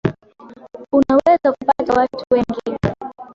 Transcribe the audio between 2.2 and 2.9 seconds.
wengi